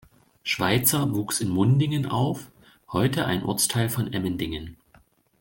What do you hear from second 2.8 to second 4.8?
heute ein Ortsteil von Emmendingen.